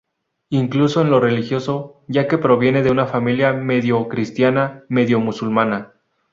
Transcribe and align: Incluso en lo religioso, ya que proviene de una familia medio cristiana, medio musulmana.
Incluso 0.49 1.01
en 1.01 1.11
lo 1.11 1.19
religioso, 1.19 2.01
ya 2.07 2.27
que 2.27 2.39
proviene 2.39 2.81
de 2.81 2.89
una 2.89 3.05
familia 3.05 3.53
medio 3.53 4.07
cristiana, 4.09 4.83
medio 4.89 5.19
musulmana. 5.19 5.93